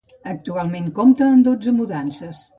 [0.29, 2.43] Actualment compta amb dotze mudances.